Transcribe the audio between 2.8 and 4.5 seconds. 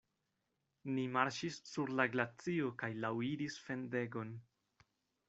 kaj laŭiris fendegon.